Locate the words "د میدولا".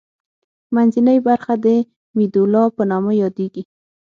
1.65-2.63